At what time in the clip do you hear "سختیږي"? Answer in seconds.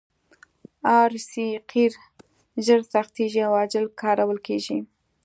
2.93-3.41